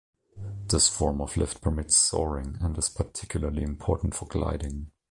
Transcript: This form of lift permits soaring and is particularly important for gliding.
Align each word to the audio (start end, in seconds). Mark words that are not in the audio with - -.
This 0.67 0.87
form 0.87 1.21
of 1.21 1.37
lift 1.37 1.61
permits 1.61 1.95
soaring 1.95 2.57
and 2.59 2.75
is 2.75 2.89
particularly 2.89 3.61
important 3.61 4.15
for 4.15 4.25
gliding. 4.25 4.89